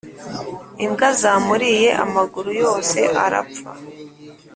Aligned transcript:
Imbwazamuriye 0.85 1.89
amaguru 2.03 2.49
yose 2.63 2.99
arapfa 3.25 3.71